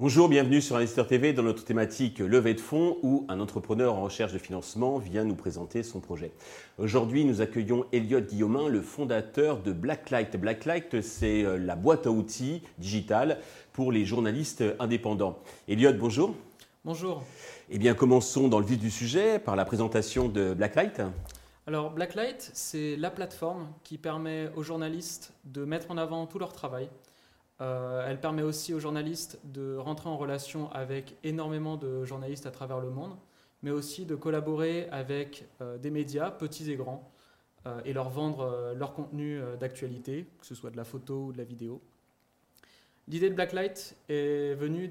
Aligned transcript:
Bonjour, 0.00 0.28
bienvenue 0.28 0.62
sur 0.62 0.76
Investor 0.76 1.06
TV 1.06 1.32
dans 1.32 1.42
notre 1.42 1.64
thématique 1.64 2.20
levée 2.20 2.54
de 2.54 2.60
fonds 2.60 2.96
où 3.02 3.26
un 3.28 3.40
entrepreneur 3.40 3.94
en 3.94 4.04
recherche 4.04 4.32
de 4.32 4.38
financement 4.38 4.96
vient 4.96 5.24
nous 5.24 5.34
présenter 5.34 5.82
son 5.82 6.00
projet. 6.00 6.32
Aujourd'hui, 6.78 7.24
nous 7.26 7.42
accueillons 7.42 7.84
Elliot 7.92 8.20
Guillaumin, 8.20 8.68
le 8.68 8.80
fondateur 8.80 9.60
de 9.60 9.72
Blacklight. 9.72 10.36
Blacklight, 10.36 11.02
c'est 11.02 11.44
euh, 11.44 11.58
la 11.58 11.76
boîte 11.76 12.06
à 12.06 12.10
outils 12.10 12.62
digitale 12.78 13.38
pour 13.74 13.92
les 13.92 14.06
journalistes 14.06 14.64
indépendants. 14.78 15.40
Elliot, 15.68 15.92
bonjour. 15.92 16.34
Bonjour. 16.88 17.22
Eh 17.68 17.76
bien, 17.76 17.92
commençons 17.92 18.48
dans 18.48 18.58
le 18.58 18.64
vif 18.64 18.78
du 18.78 18.90
sujet 18.90 19.38
par 19.38 19.56
la 19.56 19.66
présentation 19.66 20.30
de 20.30 20.54
Blacklight. 20.54 21.02
Alors, 21.66 21.90
Blacklight, 21.90 22.50
c'est 22.54 22.96
la 22.96 23.10
plateforme 23.10 23.68
qui 23.84 23.98
permet 23.98 24.48
aux 24.56 24.62
journalistes 24.62 25.34
de 25.44 25.66
mettre 25.66 25.90
en 25.90 25.98
avant 25.98 26.26
tout 26.26 26.38
leur 26.38 26.54
travail 26.54 26.88
euh, 27.60 28.06
elle 28.08 28.20
permet 28.20 28.40
aussi 28.40 28.72
aux 28.72 28.80
journalistes 28.80 29.38
de 29.44 29.76
rentrer 29.76 30.08
en 30.08 30.16
relation 30.16 30.72
avec 30.72 31.14
énormément 31.24 31.76
de 31.76 32.06
journalistes 32.06 32.46
à 32.46 32.50
travers 32.52 32.80
le 32.80 32.88
monde, 32.88 33.18
mais 33.62 33.70
aussi 33.70 34.06
de 34.06 34.14
collaborer 34.14 34.88
avec 34.90 35.44
euh, 35.60 35.76
des 35.76 35.90
médias, 35.90 36.30
petits 36.30 36.70
et 36.70 36.76
grands, 36.76 37.12
euh, 37.66 37.82
et 37.84 37.92
leur 37.92 38.08
vendre 38.08 38.72
leur 38.74 38.94
contenu 38.94 39.42
d'actualité, 39.60 40.26
que 40.40 40.46
ce 40.46 40.54
soit 40.54 40.70
de 40.70 40.78
la 40.78 40.84
photo 40.84 41.26
ou 41.26 41.32
de 41.32 41.38
la 41.38 41.44
vidéo. 41.44 41.82
L'idée 43.08 43.28
de 43.28 43.34
Blacklight 43.34 43.94
est 44.08 44.54
venue 44.54 44.88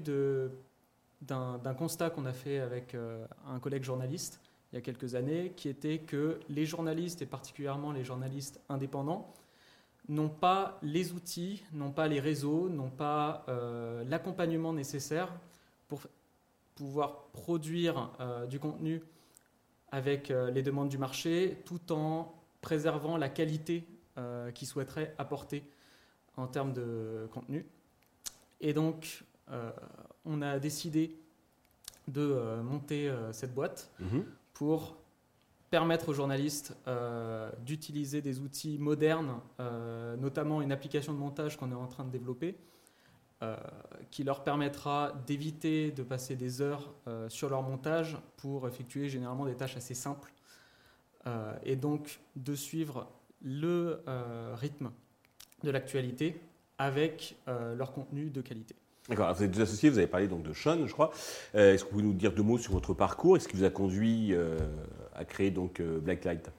d'un 1.20 1.74
constat 1.76 2.10
qu'on 2.10 2.26
a 2.26 2.32
fait 2.32 2.58
avec 2.60 2.96
un 3.46 3.58
collègue 3.58 3.82
journaliste 3.82 4.40
il 4.72 4.76
y 4.76 4.78
a 4.78 4.82
quelques 4.82 5.14
années, 5.14 5.52
qui 5.56 5.68
était 5.68 5.98
que 5.98 6.40
les 6.48 6.66
journalistes, 6.66 7.22
et 7.22 7.26
particulièrement 7.26 7.92
les 7.92 8.04
journalistes 8.04 8.60
indépendants, 8.68 9.32
n'ont 10.08 10.28
pas 10.28 10.78
les 10.82 11.12
outils, 11.12 11.62
n'ont 11.72 11.92
pas 11.92 12.08
les 12.08 12.20
réseaux, 12.20 12.68
n'ont 12.68 12.90
pas 12.90 13.44
euh, 13.48 14.04
l'accompagnement 14.04 14.72
nécessaire 14.72 15.32
pour 15.88 16.02
pouvoir 16.74 17.28
produire 17.28 18.12
euh, 18.20 18.46
du 18.46 18.58
contenu 18.58 19.02
avec 19.90 20.30
euh, 20.30 20.50
les 20.50 20.62
demandes 20.62 20.88
du 20.88 20.98
marché 20.98 21.62
tout 21.64 21.92
en 21.92 22.34
préservant 22.60 23.16
la 23.16 23.28
qualité 23.28 23.86
qu'ils 24.52 24.66
souhaiteraient 24.66 25.14
apporter 25.16 25.62
en 26.36 26.48
termes 26.48 26.72
de 26.72 27.28
contenu. 27.32 27.64
Et 28.60 28.72
donc, 28.72 29.22
on 30.24 30.42
a 30.42 30.58
décidé 30.58 31.16
de 32.06 32.60
monter 32.62 33.12
cette 33.32 33.54
boîte 33.54 33.90
mm-hmm. 34.00 34.24
pour 34.54 34.96
permettre 35.70 36.08
aux 36.08 36.14
journalistes 36.14 36.76
euh, 36.86 37.50
d'utiliser 37.64 38.22
des 38.22 38.40
outils 38.40 38.78
modernes, 38.78 39.40
euh, 39.60 40.16
notamment 40.16 40.62
une 40.62 40.72
application 40.72 41.12
de 41.12 41.18
montage 41.18 41.56
qu'on 41.56 41.70
est 41.70 41.74
en 41.74 41.86
train 41.86 42.04
de 42.04 42.10
développer, 42.10 42.56
euh, 43.42 43.56
qui 44.10 44.24
leur 44.24 44.42
permettra 44.42 45.12
d'éviter 45.26 45.92
de 45.92 46.02
passer 46.02 46.36
des 46.36 46.60
heures 46.60 46.92
sur 47.28 47.50
leur 47.50 47.62
montage 47.62 48.16
pour 48.36 48.66
effectuer 48.66 49.08
généralement 49.08 49.44
des 49.44 49.54
tâches 49.54 49.76
assez 49.76 49.94
simples, 49.94 50.32
et 51.62 51.76
donc 51.76 52.20
de 52.36 52.54
suivre 52.54 53.06
le 53.42 54.02
rythme 54.54 54.90
de 55.62 55.70
l'actualité 55.70 56.40
avec 56.78 57.36
leur 57.46 57.92
contenu 57.92 58.30
de 58.30 58.40
qualité. 58.40 58.74
D'accord, 59.08 59.32
vous 59.32 59.42
êtes 59.42 59.50
deux 59.50 59.62
associés, 59.62 59.88
vous 59.88 59.98
avez 59.98 60.06
parlé 60.06 60.28
donc 60.28 60.42
de 60.42 60.52
Sean, 60.52 60.86
je 60.86 60.92
crois. 60.92 61.10
Est-ce 61.54 61.82
que 61.82 61.88
vous 61.88 61.96
pouvez 61.96 62.02
nous 62.02 62.12
dire 62.12 62.32
deux 62.32 62.42
mots 62.42 62.58
sur 62.58 62.72
votre 62.72 62.92
parcours 62.92 63.36
Est-ce 63.36 63.48
qui 63.48 63.56
vous 63.56 63.64
a 63.64 63.70
conduit 63.70 64.34
à 65.18 65.24
créer 65.24 65.50
donc 65.50 65.80
euh, 65.80 65.98
Blacklight? 65.98 66.50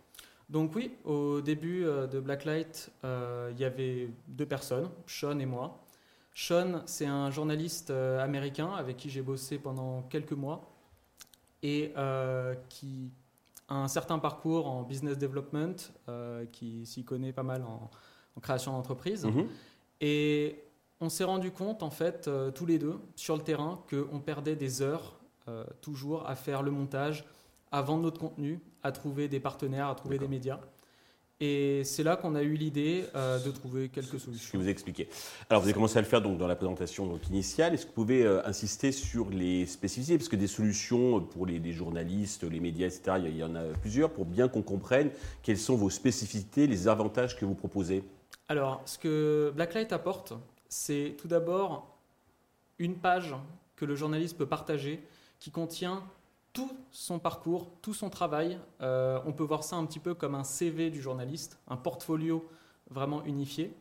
Donc 0.49 0.75
oui, 0.75 0.91
au 1.05 1.41
début 1.41 1.85
euh, 1.85 2.07
de 2.07 2.19
Blacklight, 2.19 2.91
euh, 3.03 3.51
il 3.53 3.59
y 3.59 3.65
avait 3.65 4.09
deux 4.27 4.45
personnes, 4.45 4.89
Sean 5.07 5.39
et 5.39 5.45
moi. 5.45 5.79
Sean, 6.33 6.83
c'est 6.85 7.05
un 7.05 7.31
journaliste 7.31 7.89
américain 7.89 8.71
avec 8.73 8.97
qui 8.97 9.09
j'ai 9.09 9.21
bossé 9.21 9.57
pendant 9.57 10.03
quelques 10.03 10.33
mois 10.33 10.71
et 11.63 11.91
qui 12.69 13.11
a 13.67 13.75
un 13.75 13.89
certain 13.89 14.19
parcours 14.19 14.67
en 14.67 14.83
business 14.83 15.17
development, 15.17 15.75
qui 16.53 16.85
s'y 16.85 17.03
connaît 17.03 17.33
pas 17.33 17.43
mal 17.43 17.63
en, 17.63 17.89
création 18.41 18.71
d'entreprise. 18.71 19.25
Mhm. 19.25 19.49
Et 19.99 20.63
on 21.01 21.09
s'est 21.09 21.23
rendu 21.23 21.51
compte, 21.51 21.83
en 21.83 21.89
fait, 21.89 22.29
tous 22.55 22.65
les 22.65 22.77
deux, 22.77 22.99
sur 23.15 23.35
le 23.35 23.41
terrain, 23.41 23.81
qu'on 23.89 24.19
perdait 24.19 24.55
des 24.55 24.81
heures 24.81 25.19
toujours 25.81 26.29
à 26.29 26.35
faire 26.35 26.61
le 26.61 26.71
montage, 26.71 27.25
à 27.71 27.81
vendre 27.81 28.03
notre 28.03 28.19
contenu, 28.19 28.59
à 28.83 28.91
trouver 28.91 29.27
des 29.27 29.39
partenaires, 29.39 29.87
à 29.87 29.95
trouver 29.95 30.17
des 30.17 30.27
médias. 30.27 30.59
Et 31.41 31.85
c'est 31.85 32.03
là 32.03 32.17
qu'on 32.17 32.35
a 32.35 32.41
eu 32.41 32.55
l'idée 32.55 33.05
euh, 33.15 33.39
de 33.39 33.49
trouver 33.51 33.87
quelques 33.87 34.19
solutions. 34.19 34.49
Je 34.51 34.57
vais 34.57 34.63
vous 34.63 34.69
expliquer. 34.69 35.07
Alors, 35.49 35.61
vous 35.61 35.67
avez 35.67 35.73
commencé 35.73 35.97
à 35.97 36.01
le 36.01 36.07
faire 36.07 36.21
donc, 36.21 36.37
dans 36.37 36.47
la 36.47 36.57
présentation 36.57 37.05
donc, 37.05 37.29
initiale. 37.29 37.73
Est-ce 37.73 37.83
que 37.83 37.91
vous 37.91 37.95
pouvez 37.95 38.25
euh, 38.25 38.45
insister 38.45 38.91
sur 38.91 39.29
les 39.29 39.65
spécificités? 39.65 40.17
Parce 40.17 40.27
que 40.27 40.35
des 40.35 40.47
solutions 40.47 41.21
pour 41.21 41.45
les, 41.45 41.71
journalistes, 41.71 42.43
les 42.43 42.59
médias, 42.59 42.87
etc., 42.87 43.17
il 43.23 43.37
y, 43.37 43.43
en 43.43 43.55
a 43.55 43.63
plusieurs, 43.81 44.09
pour 44.09 44.25
bien 44.25 44.49
qu'on 44.49 44.61
comprenne 44.61 45.11
quelles 45.41 45.57
sont 45.57 45.77
vos 45.77 45.89
spécificités, 45.89 46.67
les 46.67 46.89
avantages 46.89 47.37
que 47.37 47.45
vous 47.45 47.55
proposez. 47.55 48.03
Alors, 48.49 48.81
ce 48.83 48.97
que 48.97 49.53
Blacklight 49.55 49.93
apporte, 49.93 50.33
c'est 50.69 51.15
tout 51.17 51.27
d'abord 51.27 51.97
une 52.77 52.95
page 52.95 53.35
que 53.75 53.85
le 53.85 53.95
journaliste 53.95 54.37
peut 54.37 54.45
partager 54.45 55.03
qui 55.39 55.51
contient 55.51 56.03
tout 56.53 56.71
son 56.91 57.19
parcours, 57.19 57.69
tout 57.81 57.93
son 57.93 58.09
travail. 58.09 58.59
Euh, 58.81 59.19
on 59.25 59.33
peut 59.33 59.43
voir 59.43 59.63
ça 59.63 59.75
un 59.75 59.85
petit 59.85 59.99
peu 59.99 60.13
comme 60.13 60.35
un 60.35 60.43
CV 60.43 60.89
du 60.89 61.01
journaliste, 61.01 61.59
un 61.67 61.77
portfolio 61.77 62.47
vraiment 62.89 63.23
unifié. 63.25 63.73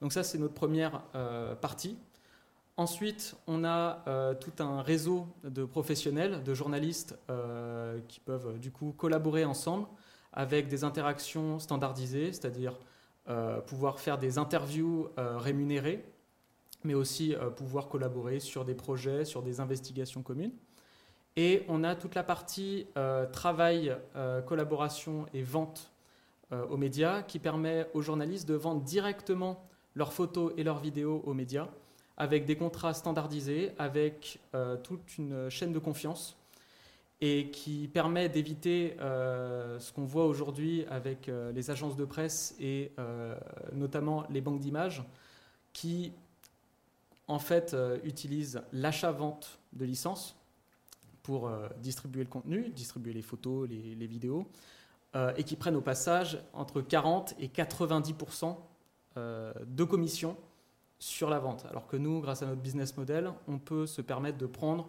Donc 0.00 0.12
ça, 0.12 0.22
c'est 0.22 0.38
notre 0.38 0.54
première 0.54 1.02
euh, 1.14 1.54
partie. 1.54 1.96
Ensuite, 2.76 3.34
on 3.46 3.64
a 3.64 4.04
euh, 4.06 4.34
tout 4.34 4.52
un 4.62 4.82
réseau 4.82 5.26
de 5.42 5.64
professionnels, 5.64 6.44
de 6.44 6.54
journalistes 6.54 7.18
qui 8.06 8.20
peuvent 8.20 8.58
du 8.58 8.70
coup 8.70 8.94
collaborer 8.96 9.44
ensemble 9.44 9.86
avec 10.32 10.68
des 10.68 10.84
interactions 10.84 11.58
standardisées, 11.58 12.32
c'est-à-dire 12.32 12.78
pouvoir 13.66 13.98
faire 13.98 14.16
des 14.16 14.38
interviews 14.38 15.08
rémunérées, 15.16 16.04
mais 16.84 16.94
aussi 16.94 17.34
pouvoir 17.56 17.88
collaborer 17.88 18.40
sur 18.40 18.64
des 18.64 18.74
projets, 18.74 19.24
sur 19.24 19.42
des 19.42 19.60
investigations 19.60 20.22
communes. 20.22 20.52
Et 21.40 21.62
on 21.68 21.84
a 21.84 21.94
toute 21.94 22.16
la 22.16 22.24
partie 22.24 22.88
euh, 22.96 23.24
travail, 23.26 23.96
euh, 24.16 24.42
collaboration 24.42 25.26
et 25.32 25.42
vente 25.44 25.92
euh, 26.50 26.66
aux 26.66 26.76
médias 26.76 27.22
qui 27.22 27.38
permet 27.38 27.86
aux 27.94 28.02
journalistes 28.02 28.48
de 28.48 28.54
vendre 28.54 28.82
directement 28.82 29.64
leurs 29.94 30.12
photos 30.12 30.52
et 30.56 30.64
leurs 30.64 30.80
vidéos 30.80 31.22
aux 31.24 31.34
médias 31.34 31.68
avec 32.16 32.44
des 32.44 32.56
contrats 32.56 32.92
standardisés, 32.92 33.70
avec 33.78 34.40
toute 34.82 35.18
une 35.18 35.48
chaîne 35.48 35.72
de 35.72 35.78
confiance 35.78 36.36
et 37.20 37.48
qui 37.50 37.86
permet 37.86 38.28
d'éviter 38.28 38.96
ce 38.98 39.92
qu'on 39.92 40.04
voit 40.04 40.26
aujourd'hui 40.26 40.84
avec 40.90 41.30
les 41.54 41.70
agences 41.70 41.94
de 41.94 42.04
presse 42.04 42.56
et 42.58 42.90
notamment 43.72 44.24
les 44.30 44.40
banques 44.40 44.58
d'images 44.58 45.04
qui 45.72 46.12
en 47.28 47.38
fait 47.38 47.76
utilisent 48.04 48.62
l'achat-vente 48.72 49.60
de 49.72 49.84
licences 49.84 50.38
pour 51.28 51.46
euh, 51.46 51.68
distribuer 51.82 52.24
le 52.24 52.30
contenu, 52.30 52.70
distribuer 52.70 53.12
les 53.12 53.20
photos, 53.20 53.68
les, 53.68 54.06
vidéos, 54.06 54.46
euh, 55.14 55.30
et 55.36 55.44
qui 55.44 55.56
prennent 55.56 55.76
au 55.76 55.82
passage 55.82 56.42
entre 56.54 56.80
40 56.80 57.34
et 57.38 57.48
90% 57.48 58.56
euh, 59.18 59.52
de 59.66 59.84
commission 59.84 60.38
sur 60.98 61.28
la 61.28 61.38
vente. 61.38 61.66
Alors 61.68 61.86
que 61.86 61.98
nous, 61.98 62.22
grâce 62.22 62.42
à 62.42 62.46
notre 62.46 62.62
business 62.62 62.96
model, 62.96 63.30
on 63.46 63.58
peut 63.58 63.86
se 63.86 64.00
permettre 64.00 64.38
de 64.38 64.46
prendre 64.46 64.88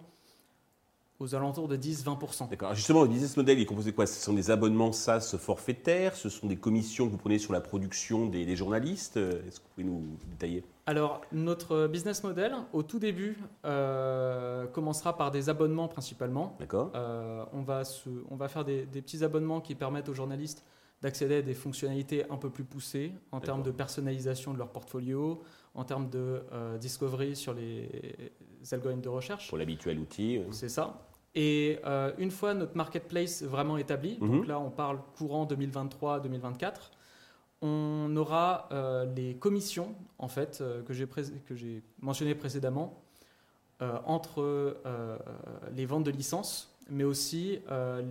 aux 1.19 1.35
alentours 1.35 1.67
de 1.67 1.75
10-20%. 1.75 2.49
D'accord. 2.49 2.73
Justement, 2.73 3.01
le 3.01 3.09
business 3.09 3.35
model, 3.35 3.59
est 3.59 3.65
composé 3.65 3.91
de 3.91 3.95
quoi? 3.97 4.07
Ce 4.07 4.23
sont 4.23 4.31
des 4.31 4.49
abonnements 4.49 4.93
SaaS 4.93 5.35
forfaitaires? 5.37 6.15
Ce 6.15 6.29
sont 6.29 6.47
des 6.47 6.55
commissions 6.55 7.05
que 7.05 7.11
vous 7.11 7.17
prenez 7.17 7.37
sur 7.37 7.51
la 7.51 7.59
production 7.59 8.27
des, 8.27 8.55
journalistes? 8.55 9.17
Est-ce 9.17 9.59
que 9.59 9.65
vous 9.65 9.69
pouvez 9.75 9.83
nous 9.83 10.17
détailler? 10.29 10.63
Alors, 10.89 11.21
notre 11.31 11.85
business 11.85 12.23
model, 12.23 12.51
au 12.73 12.81
tout 12.81 12.97
début, 12.97 13.37
euh, 13.63 14.65
commencera 14.65 15.15
par 15.15 15.29
des 15.29 15.47
abonnements 15.47 15.87
principalement. 15.87 16.55
D'accord. 16.59 16.91
Euh, 16.95 17.45
on, 17.53 17.61
va 17.61 17.83
on 18.31 18.35
va 18.35 18.47
faire 18.47 18.65
des, 18.65 18.87
petits 18.87 19.23
abonnements 19.23 19.61
qui 19.61 19.75
permettent 19.75 20.09
aux 20.09 20.15
journalistes 20.15 20.65
d'accéder 21.03 21.35
à 21.35 21.41
des 21.43 21.53
fonctionnalités 21.53 22.27
un 22.31 22.37
peu 22.37 22.49
plus 22.49 22.63
poussées 22.63 23.11
en 23.31 23.39
termes 23.39 23.61
de 23.61 23.69
personnalisation 23.69 24.51
de 24.51 24.57
leur 24.57 24.69
portfolio, 24.69 25.43
en 25.75 25.83
termes 25.83 26.09
de 26.09 26.41
euh, 26.53 26.79
discovery 26.79 27.35
sur 27.35 27.53
les 27.53 27.87
algorithmes 28.71 29.01
de 29.01 29.09
recherche. 29.09 29.47
Pour 29.47 29.59
l'habituel 29.59 29.99
outil. 29.99 30.41
C'est 30.49 30.69
ça. 30.69 31.05
Et 31.35 31.77
une 32.17 32.31
fois 32.31 32.55
notre 32.55 32.75
marketplace 32.75 33.43
vraiment 33.43 33.77
établi, 33.77 34.17
donc 34.17 34.41
mhm. 34.41 34.45
là 34.45 34.59
on 34.59 34.71
parle 34.71 34.97
courant 35.15 35.45
2023-2024, 35.45 36.89
on 37.61 38.15
aura 38.15 38.69
euh, 38.71 39.05
les 39.15 39.35
commissions 39.35 39.95
en 40.17 40.27
fait 40.27 40.59
euh, 40.61 40.81
que 40.83 40.93
j'ai 40.93 41.83
mentionnées 42.01 42.35
précédemment 42.35 43.03
entre 44.05 44.75
les 45.73 45.85
ventes 45.85 46.03
de 46.03 46.11
licences, 46.11 46.75
mais 46.89 47.05
aussi 47.05 47.61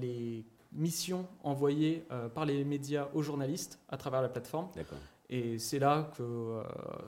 les 0.00 0.46
missions 0.72 1.26
envoyées 1.42 2.06
par 2.34 2.46
les 2.46 2.64
médias 2.64 3.08
aux 3.12 3.20
journalistes 3.20 3.78
à 3.90 3.98
travers 3.98 4.22
la 4.22 4.30
plateforme. 4.30 4.68
Et 5.28 5.58
c'est 5.58 5.78
là 5.78 6.10
que 6.16 6.62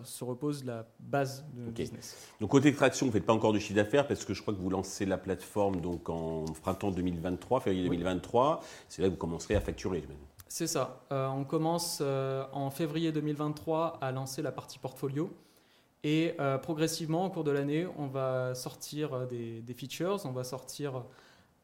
se 0.05 0.25
repose 0.25 0.63
la 0.67 0.87
base 0.99 1.47
de 1.55 1.63
notre 1.63 1.73
business. 1.73 2.19
Donc 2.39 2.51
côté 2.51 2.75
traction, 2.75 3.07
vous 3.07 3.13
ne 3.13 3.15
faites 3.15 3.25
pas 3.25 3.33
encore 3.33 3.55
de 3.55 3.59
chiffre 3.59 3.77
d'affaires 3.77 4.07
parce 4.07 4.27
que 4.27 4.35
je 4.35 4.43
crois 4.43 4.53
que 4.53 4.61
vous 4.61 4.69
lancez 4.69 5.07
la 5.07 5.17
plateforme 5.17 5.81
donc 5.81 6.11
en 6.11 6.45
printemps 6.61 6.91
2023, 6.91 7.61
février 7.61 7.89
2023. 7.89 8.61
C'est 8.91 9.01
là 9.01 9.09
que 9.09 9.13
vous 9.13 9.19
commencerez 9.19 9.55
à 9.55 9.63
facturer. 9.63 10.05
C'est 10.52 10.67
ça. 10.67 11.05
on 11.11 11.44
commence 11.44 12.00
en 12.00 12.70
février 12.70 13.12
2023 13.12 13.99
à 14.00 14.11
lancer 14.11 14.43
la 14.43 14.50
partie 14.50 14.81
portfolio. 14.81 15.31
Et 16.02 16.35
euh, 16.41 16.56
progressivement, 16.58 17.26
au 17.26 17.31
cours 17.31 17.44
de 17.44 17.50
l'année, 17.50 17.87
on 17.99 18.06
va 18.06 18.55
sortir 18.55 19.12
euh, 19.12 19.26
des, 19.26 19.75
features, 19.75 20.25
on 20.25 20.31
va 20.31 20.44
sortir 20.44 21.05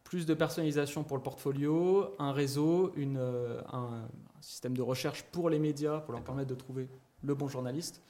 plus 0.04 0.26
de 0.26 0.34
personnalisation 0.34 1.04
pour 1.04 1.16
le 1.16 1.22
portfolio, 1.22 2.14
un 2.18 2.32
réseau, 2.32 2.92
une, 2.96 3.16
euh, 3.18 3.60
un 3.72 4.06
système 4.40 4.76
de 4.76 4.82
recherche 4.82 5.22
pour 5.32 5.48
les 5.48 5.58
médias, 5.58 6.00
pour 6.00 6.12
leur 6.12 6.22
permettre 6.22 6.50
de 6.50 6.54
trouver 6.54 6.88
le 7.22 7.34
bon 7.34 7.48
journaliste. 7.48 8.02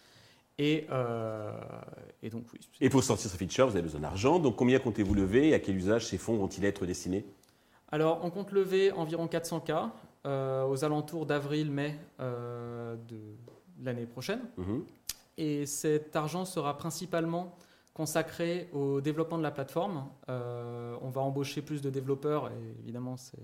Et, 0.58 0.86
et, 2.22 2.30
donc, 2.30 2.46
oui. 2.54 2.60
Et 2.80 2.88
pour 2.88 3.04
sortir 3.04 3.30
ces 3.30 3.36
features, 3.36 3.66
vous 3.66 3.74
avez 3.74 3.82
besoin 3.82 4.00
d'argent. 4.00 4.38
Donc, 4.38 4.56
combien 4.56 4.78
comptez-vous 4.78 5.12
lever? 5.12 5.50
Et 5.50 5.54
à 5.54 5.58
quel 5.58 5.76
usage 5.76 6.06
ces 6.06 6.16
fonds 6.16 6.38
vont-ils 6.38 6.64
être 6.64 6.86
destinés? 6.86 7.26
Alors, 7.92 8.20
on 8.24 8.30
compte 8.30 8.52
lever 8.52 8.90
environ 8.92 9.26
400K 9.26 9.90
aux 10.26 10.84
alentours 10.84 11.24
d'avril-mai 11.24 11.98
de 12.18 13.18
l'année 13.82 14.06
prochaine. 14.06 14.40
Mhm. 14.56 14.84
Et 15.38 15.66
cet 15.66 16.16
argent 16.16 16.44
sera 16.44 16.76
principalement 16.76 17.56
consacré 17.96 18.68
au 18.72 19.00
développement 19.00 19.38
de 19.38 19.42
la 19.42 19.50
plateforme. 19.50 20.06
Euh, 20.28 20.96
on 21.00 21.08
va 21.08 21.22
embaucher 21.22 21.62
plus 21.62 21.80
de 21.80 21.88
développeurs, 21.88 22.48
et 22.48 22.80
évidemment, 22.82 23.16
c'est 23.16 23.38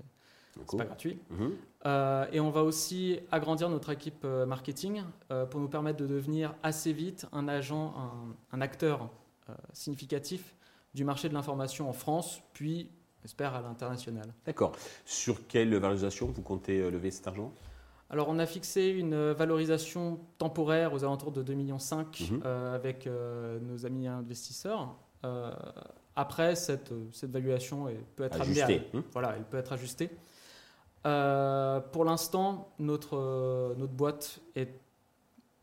n'est 0.58 0.79
pas 0.79 0.84
gratuit. 0.84 1.19
Mhm. 1.31 1.52
Euh, 1.87 2.26
et 2.31 2.38
on 2.38 2.50
va 2.50 2.62
aussi 2.62 3.19
agrandir 3.31 3.70
notre 3.70 3.88
équipe 3.88 4.23
euh, 4.25 4.44
marketing 4.44 5.02
pour 5.50 5.61
nous 5.61 5.69
permettre 5.69 5.99
de 5.99 6.06
devenir 6.06 6.55
assez 6.62 6.93
vite 6.93 7.26
un 7.32 7.49
agent, 7.49 7.94
un, 8.52 8.61
acteur 8.61 9.08
significatif 9.73 10.55
du 10.94 11.05
marché 11.05 11.31
de 11.31 11.34
l'information 11.34 11.88
en 11.88 11.94
France, 11.94 12.43
puis, 12.52 12.90
j'espère, 13.23 13.55
à 13.55 13.63
l'international. 13.63 14.35
D'accord. 14.45 14.73
Sur 15.05 15.47
quelle 15.47 15.75
valorisation 15.77 16.27
vous 16.27 16.43
comptez 16.43 16.91
lever 16.91 17.11
cet 17.11 17.27
argent? 17.27 17.53
Alors, 18.13 18.29
on 18.29 18.39
a 18.39 18.45
fixé 18.45 18.89
une 18.89 19.33
valorisation 19.33 20.21
temporaire 20.37 20.93
aux 20.93 21.03
alentours 21.03 21.33
de 21.33 21.43
2,5 21.43 21.55
millions 21.57 21.79
euh, 22.45 22.75
avec 22.75 23.07
euh, 23.07 23.59
nos 23.61 23.87
amis 23.87 24.07
investisseurs. 24.07 24.95
Euh, 25.25 25.51
après, 26.15 26.55
cette, 26.55 26.93
cette 27.11 27.31
valuation 27.31 27.87
peut 28.15 28.25
être 28.25 28.39
ajustée. 28.39 28.83
Voilà, 29.13 29.35
elle 29.39 29.45
peut 29.45 29.57
être 29.57 29.73
ajustée. 29.73 30.11
pour 31.03 32.05
l'instant, 32.05 32.75
notre, 32.79 33.75
notre 33.79 33.95
boîte 33.95 34.41
est, 34.57 34.79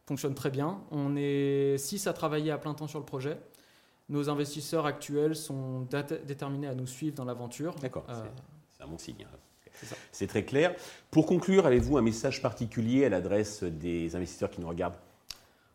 fonctionne 0.07 0.33
très 0.33 0.49
bien. 0.49 0.81
On 0.89 1.15
est 1.15 1.77
6 1.77 2.07
à 2.07 2.13
travailler 2.13 2.49
à 2.49 2.57
plein 2.57 2.73
temps 2.73 2.87
sur 2.87 2.97
le 2.97 3.05
projet. 3.05 3.37
Nos 4.09 4.29
investisseurs 4.29 4.85
actuels 4.85 5.35
sont 5.35 5.87
déterminés 6.25 6.67
à 6.67 6.73
nous 6.73 6.87
suivre 6.87 7.15
dans 7.15 7.25
l'aventure. 7.25 7.75
D'accord, 7.75 8.05
c'est 8.07 8.83
un 8.83 8.87
bon 8.87 8.97
signe. 8.97 9.25
Hein. 9.25 9.37
C'est 10.11 10.27
très 10.27 10.43
clair. 10.43 10.75
Pour 11.11 11.25
conclure, 11.25 11.65
avez-vous 11.65 11.97
un 11.97 12.01
message 12.01 12.41
particulier 12.41 13.05
à 13.05 13.09
l'adresse 13.09 13.63
des 13.63 14.15
investisseurs 14.15 14.49
qui 14.49 14.61
nous 14.61 14.67
regardent? 14.67 14.97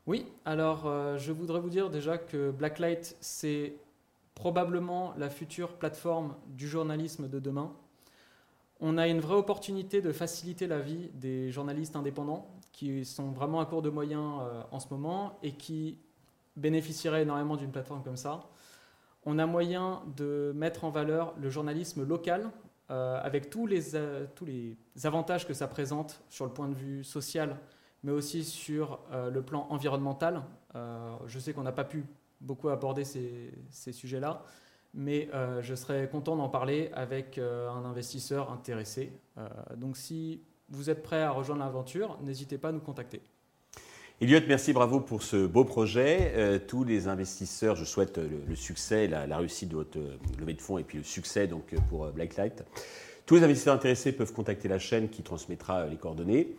Oui, 0.06 0.26
alors 0.44 0.86
euh, 0.86 1.16
je 1.16 1.32
voudrais 1.32 1.60
vous 1.60 1.70
dire 1.70 1.88
déjà 1.88 2.18
que 2.18 2.50
Blacklight, 2.50 3.16
c'est 3.20 3.74
probablement 4.34 5.14
la 5.16 5.30
future 5.30 5.74
plateforme 5.74 6.34
du 6.48 6.68
journalisme 6.68 7.28
de 7.28 7.38
demain. 7.38 7.72
On 8.80 8.98
a 8.98 9.08
une 9.08 9.20
vraie 9.20 9.36
opportunité 9.36 10.02
de 10.02 10.12
faciliter 10.12 10.66
la 10.66 10.80
vie 10.80 11.08
des 11.14 11.50
journalistes 11.50 11.96
indépendants 11.96 12.46
qui 12.72 13.04
sont 13.04 13.30
vraiment 13.30 13.60
à 13.60 13.66
court 13.66 13.80
de 13.80 13.90
moyens 13.90 14.40
euh, 14.42 14.62
en 14.72 14.80
ce 14.80 14.88
moment 14.90 15.38
et 15.42 15.52
qui 15.52 15.98
bénéficieraient 16.56 17.22
énormément 17.22 17.56
d'une 17.56 17.70
plateforme 17.70 18.02
comme 18.02 18.16
ça. 18.16 18.40
On 19.26 19.38
a 19.38 19.46
moyen 19.46 20.02
de 20.16 20.52
mettre 20.54 20.84
en 20.84 20.90
valeur 20.90 21.34
le 21.40 21.48
journalisme 21.48 22.06
local 22.06 22.50
euh, 22.90 23.18
avec 23.22 23.48
tous 23.48 23.66
les, 23.66 23.96
euh, 23.96 24.26
tous 24.34 24.44
les 24.44 24.76
avantages 25.04 25.46
que 25.48 25.54
ça 25.54 25.66
présente 25.66 26.22
sur 26.28 26.44
le 26.44 26.52
point 26.52 26.68
de 26.68 26.74
vue 26.74 27.02
social, 27.02 27.56
mais 28.02 28.12
aussi 28.12 28.44
sur 28.44 29.00
euh, 29.10 29.30
le 29.30 29.40
plan 29.40 29.66
environnemental. 29.70 30.42
je 31.26 31.38
sais 31.38 31.54
qu'on 31.54 31.62
n'a 31.62 31.72
pas 31.72 31.84
pu 31.84 32.04
beaucoup 32.42 32.68
aborder 32.68 33.04
ces, 33.04 33.54
ces 33.70 33.92
sujets-là, 33.92 34.42
mais 34.92 35.30
je 35.60 35.74
serais 35.74 36.08
content 36.08 36.36
d'en 36.36 36.48
parler 36.48 36.90
avec 36.92 37.38
un 37.38 37.84
investisseur 37.84 38.50
intéressé. 38.52 39.12
donc 39.76 39.96
si 39.96 40.42
vous 40.68 40.90
êtes 40.90 41.02
prêt 41.02 41.22
à 41.22 41.30
rejoindre 41.30 41.64
l'aventure, 41.64 42.18
n'hésitez 42.22 42.58
pas 42.58 42.68
à 42.68 42.72
nous 42.72 42.80
contacter. 42.80 43.22
Elliot, 44.20 44.40
merci, 44.46 44.72
bravo 44.72 45.00
pour 45.00 45.24
ce 45.24 45.44
beau 45.44 45.64
projet. 45.64 46.32
Euh, 46.36 46.60
tous 46.64 46.84
les 46.84 47.08
investisseurs, 47.08 47.74
je 47.74 47.84
souhaite 47.84 48.18
le, 48.18 48.54
succès, 48.54 49.08
la, 49.08 49.36
réussite 49.36 49.70
de 49.70 49.74
votre 49.74 49.98
euh, 49.98 50.16
levée 50.38 50.54
de 50.54 50.62
fonds 50.62 50.78
et 50.78 50.84
puis 50.84 50.98
le 50.98 51.04
succès 51.04 51.48
donc, 51.48 51.72
euh, 51.72 51.78
pour 51.90 52.06
Blacklight. 52.06 52.62
Tous 53.26 53.34
les 53.34 53.42
investisseurs 53.42 53.74
intéressés 53.74 54.12
peuvent 54.12 54.32
contacter 54.32 54.68
la 54.68 54.78
chaîne 54.78 55.08
qui 55.08 55.22
transmettra 55.22 55.86
les 55.86 55.96
coordonnées. 55.96 56.54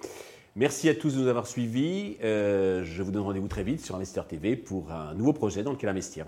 Merci 0.57 0.89
à 0.89 0.95
tous 0.95 1.15
de 1.15 1.21
nous 1.21 1.27
avoir 1.27 1.47
suivis. 1.47 2.17
je 2.21 3.01
vous 3.01 3.11
donne 3.11 3.23
rendez-vous 3.23 3.47
très 3.47 3.63
vite 3.63 3.83
sur 3.85 3.95
Investir 3.95 4.27
TV 4.27 4.55
pour 4.55 4.91
un 4.91 5.13
nouveau 5.13 5.31
projet 5.31 5.63
dans 5.63 5.71
lequel 5.71 5.89
investir. 5.89 6.25